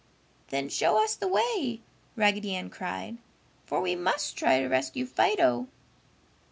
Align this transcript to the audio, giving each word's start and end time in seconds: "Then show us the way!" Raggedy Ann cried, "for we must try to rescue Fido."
"Then 0.47 0.67
show 0.67 0.97
us 1.03 1.13
the 1.15 1.27
way!" 1.27 1.81
Raggedy 2.15 2.55
Ann 2.55 2.71
cried, 2.71 3.19
"for 3.67 3.81
we 3.81 3.93
must 3.95 4.35
try 4.35 4.59
to 4.59 4.65
rescue 4.67 5.05
Fido." 5.05 5.67